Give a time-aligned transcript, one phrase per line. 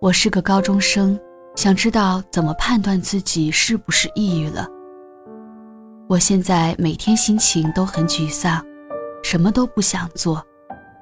[0.00, 1.20] 我是个高中生，
[1.56, 4.66] 想知道怎么判断自己是不是抑郁了。
[6.08, 8.64] 我现在每天心情都很沮丧，
[9.22, 10.42] 什么都不想做，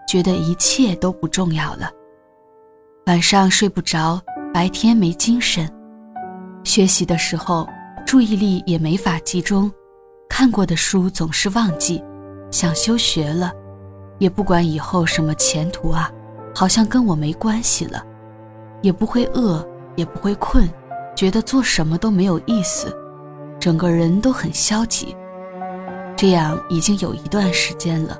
[0.09, 1.89] 觉得一切都不重要了。
[3.07, 4.21] 晚上睡不着，
[4.53, 5.73] 白天没精神，
[6.65, 7.69] 学习的时候
[8.05, 9.71] 注意力也没法集中，
[10.29, 12.03] 看过的书总是忘记，
[12.51, 13.53] 想休学了，
[14.19, 16.11] 也不管以后什么前途啊，
[16.53, 18.05] 好像跟我没关系了。
[18.81, 20.69] 也不会饿，也不会困，
[21.17, 22.97] 觉得做什么都没有意思，
[23.59, 25.17] 整个人都很消极。
[26.17, 28.19] 这样已经有一段时间了，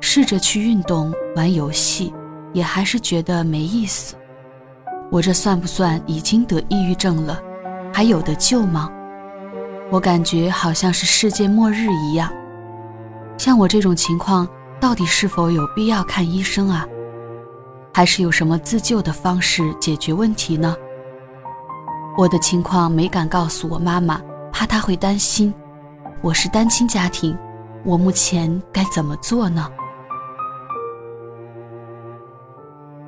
[0.00, 2.12] 试着去运动、玩游戏，
[2.52, 4.14] 也还是觉得没意思。
[5.10, 7.40] 我这算不算已经得抑郁症了？
[7.92, 8.90] 还有的救吗？
[9.90, 12.30] 我感觉好像是世界末日一样。
[13.38, 14.46] 像我这种情况，
[14.78, 16.86] 到底是否有必要看医生啊？
[17.98, 20.72] 还是有什么自救的方式解决问题呢？
[22.16, 25.52] 我的情况没敢告诉我妈妈，怕她会担心。
[26.22, 27.36] 我是单亲家庭，
[27.84, 29.68] 我目前该怎么做呢？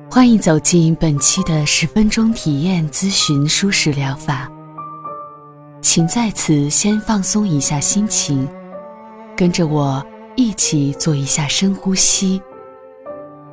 [0.09, 4.51] 欢迎走进本期的十分钟体验咨询舒适疗法。
[5.81, 8.45] 请在此先放松一下心情，
[9.37, 10.05] 跟着我
[10.35, 12.41] 一起做一下深呼吸。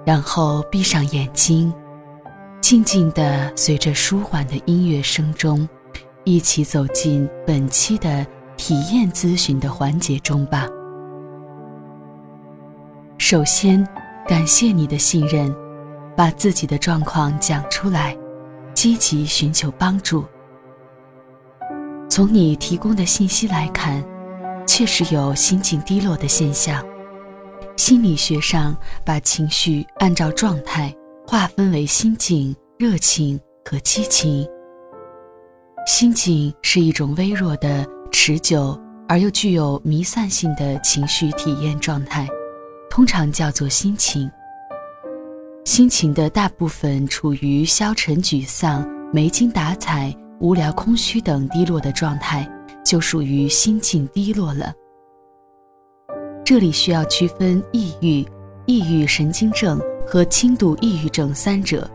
[0.09, 1.71] 然后闭上眼睛，
[2.63, 5.69] 静静地随着舒缓的音乐声中，
[6.25, 10.67] 一起走进本期的体验咨询的环节中吧。
[13.19, 13.87] 首先，
[14.27, 15.55] 感谢你的信任，
[16.17, 18.17] 把自己的状况讲出来，
[18.73, 20.25] 积极寻求帮助。
[22.09, 24.03] 从你提供的信息来看，
[24.67, 26.83] 确实有心情低落的现象。
[27.79, 28.77] 心理学上
[29.07, 30.93] 把情绪按照状态
[31.25, 34.45] 划分为心境、热情和激情。
[35.87, 38.77] 心境是一种微弱的、持久
[39.09, 42.27] 而又具有弥散性的情绪体验状态，
[42.91, 44.29] 通常叫做心情。
[45.65, 52.45] 心情的大部分处于消沉、沮丧、没精打采、无聊、空虚等低落的状态，
[52.85, 54.75] 就属于心境低落了。
[56.49, 58.27] 这里需要区分抑郁、
[58.65, 61.87] 抑郁神经症和轻度抑郁症三者。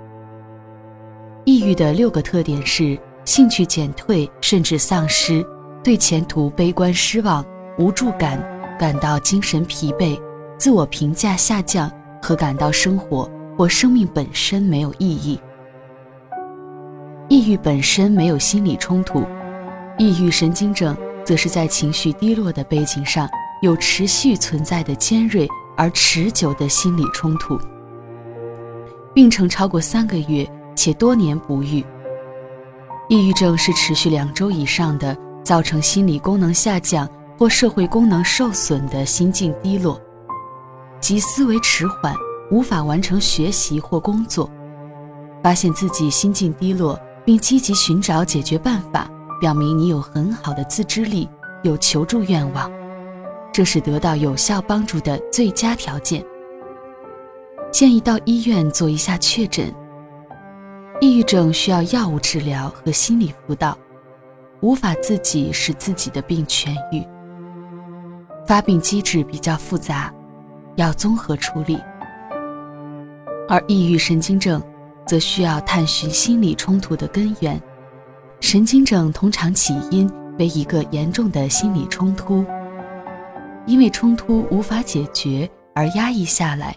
[1.44, 5.44] 抑郁的六个特点是：兴趣减退甚至丧失，
[5.84, 7.44] 对前途悲观失望、
[7.80, 8.40] 无助感，
[8.78, 10.22] 感到精神疲惫，
[10.56, 13.28] 自我评价下降和感到生活
[13.58, 15.40] 或生命本身没有意义。
[17.28, 19.26] 抑郁本身没有心理冲突，
[19.98, 23.28] 抑郁神经症则是在情绪低落的背景上。
[23.64, 25.48] 有持续存在的尖锐
[25.78, 27.58] 而持久的心理冲突，
[29.14, 31.82] 病程超过三个月且多年不愈。
[33.08, 37.08] 抑郁症是持续两周以上的，造成心理功能下降
[37.40, 39.98] 或社会功能受损的心境低落，
[41.00, 42.14] 即思维迟缓，
[42.52, 44.50] 无法完成学习或工作。
[45.42, 49.10] 发现自己心境低落，并积极寻找解决办法，
[49.40, 51.30] 表明你有很好的自制力，
[51.62, 52.70] 有求助愿望。
[53.54, 56.26] 这是得到有效帮助的最佳条件。
[57.72, 59.72] 建议到医院做一下确诊。
[61.00, 63.78] 抑郁症需要药物治疗和心理辅导，
[64.62, 67.06] 无法自己使自己的病痊愈。
[68.48, 70.12] 发病机制比较复杂，
[70.76, 71.80] 要综合处理。
[73.48, 74.62] 而抑郁神经症
[75.06, 77.62] 则需要探寻心理冲突的根源。
[78.40, 80.10] 神经症通常起因
[80.40, 82.44] 为一个严重的心理冲突。
[83.66, 86.76] 因为冲突无法解决而压抑下来，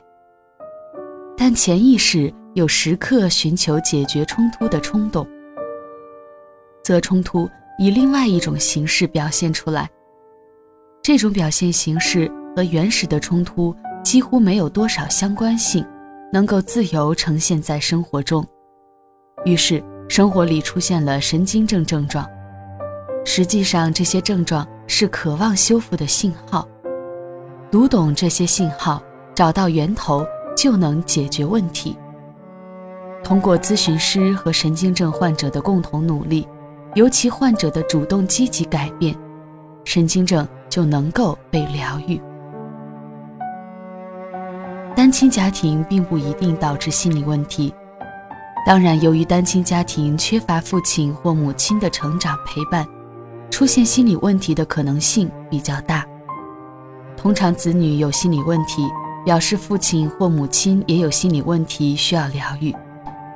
[1.36, 5.26] 但潜意识有时刻寻求解决冲突的冲动，
[6.82, 7.48] 则冲突
[7.78, 9.90] 以另外一种形式表现出来。
[11.02, 15.84] 这种表现形式和原始的冲突几乎没有多少相关性，
[16.32, 18.46] 能够自由呈现在生活中。
[19.44, 22.24] 于是，生活里出现了神经症症状。
[23.24, 26.66] 实际上，这些症状是渴望修复的信号。
[27.76, 29.02] 读懂这些信号，
[29.34, 30.26] 找到源头，
[30.56, 31.94] 就能解决问题。
[33.22, 36.48] 通过咨询师和神经症患者的共同努力，
[36.94, 39.14] 尤其患者的主动积极改变，
[39.84, 42.18] 神经症就能够被疗愈。
[44.94, 47.74] 单亲家庭并不一定导致心理问题，
[48.66, 52.86] 当然，由于单亲家庭缺乏父亲或母亲的成长陪伴，
[53.50, 56.06] 出现心理问题的可能性比较大。
[57.16, 58.86] 通常子女有心理问题，
[59.24, 62.74] 表示父亲或母亲也有心理问题需要疗愈，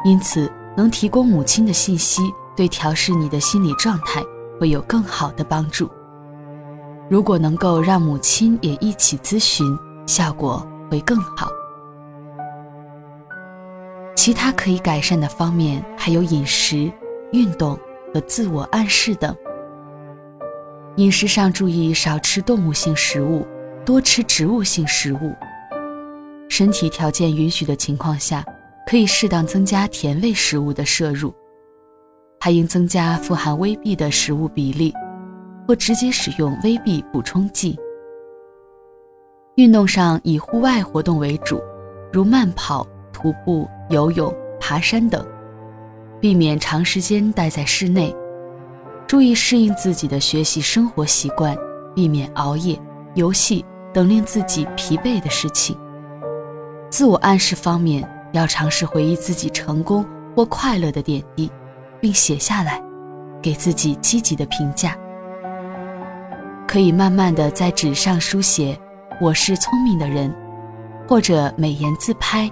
[0.04, 2.22] 因此能提供母亲的信息，
[2.56, 4.22] 对调试你的心理状态
[4.60, 5.90] 会有更好的帮助。
[7.08, 9.66] 如果能够让母亲也一起咨询，
[10.06, 11.48] 效果会更好。
[14.14, 16.92] 其他可以改善的方面还有饮食、
[17.32, 17.76] 运动
[18.12, 19.34] 和自我暗示等。
[20.96, 23.46] 饮食上注意少吃动物性食物，
[23.84, 25.34] 多吃植物性食物。
[26.48, 28.44] 身体条件允许的情况下，
[28.86, 31.32] 可以适当增加甜味食物的摄入，
[32.40, 34.92] 还应增加富含微 B 的食物比例，
[35.66, 37.78] 或直接使用威 B 补充剂。
[39.56, 41.60] 运动上以户外活动为主，
[42.12, 45.26] 如慢跑、徒步、游泳、爬山等，
[46.20, 48.14] 避免长时间待在室内。
[49.06, 51.56] 注意适应自己的学习生活习惯，
[51.94, 52.80] 避免熬夜、
[53.14, 55.76] 游戏等令自己疲惫的事情。
[56.90, 60.04] 自我暗示方面，要尝试回忆自己成功
[60.34, 61.50] 或快乐的点滴，
[62.00, 62.82] 并写下来，
[63.42, 64.96] 给自己积极的评价。
[66.66, 68.78] 可以慢慢的在纸上书写
[69.20, 70.34] “我是聪明的人”，
[71.08, 72.50] 或者美颜自拍。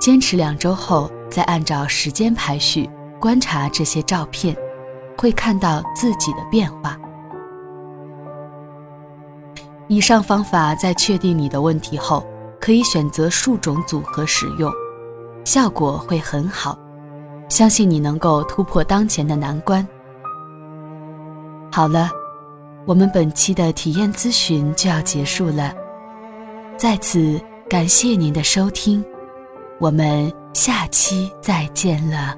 [0.00, 2.88] 坚持两周后，再按照时间排序
[3.20, 4.56] 观察这些照片。
[5.20, 6.96] 会看到自己的变化。
[9.88, 12.24] 以上方法在确定你的问题后，
[12.60, 14.70] 可以选择数种组合使用，
[15.44, 16.78] 效果会很好。
[17.48, 19.86] 相信你能够突破当前的难关。
[21.72, 22.10] 好了，
[22.84, 25.72] 我们本期的体验咨询就要结束了，
[26.76, 29.02] 在此感谢您的收听，
[29.78, 32.34] 我们下期再见了。